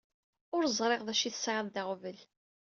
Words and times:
Ur 0.55 0.63
ẓriɣ 0.77 1.01
d 1.03 1.09
acu 1.11 1.25
i 1.27 1.31
tesɛiḍ 1.33 1.67
d 1.69 1.75
aɣbel. 1.81 2.19